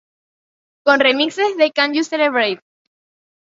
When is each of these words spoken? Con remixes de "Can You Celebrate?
Con 0.87 0.97
remixes 1.07 1.51
de 1.61 1.67
"Can 1.77 1.89
You 1.99 2.03
Celebrate? 2.11 2.63